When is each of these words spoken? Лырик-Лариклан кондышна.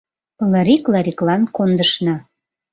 Лырик-Лариклан 0.51 1.41
кондышна. 1.55 2.15